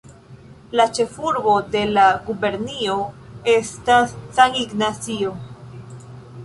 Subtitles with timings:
[0.79, 2.97] La ĉefurbo de la gubernio
[3.59, 5.37] estas San Ignacio.